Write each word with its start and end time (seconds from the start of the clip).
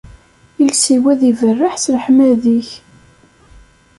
Iles-iw 0.59 1.03
ad 1.13 1.21
iberreḥ 1.29 1.75
s 1.83 1.85
leḥmadi-k. 1.93 2.69